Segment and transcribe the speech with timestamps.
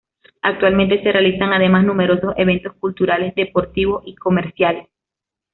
[0.41, 4.87] Actualmente, se realizan además numerosos eventos culturales, deportivos y comerciales.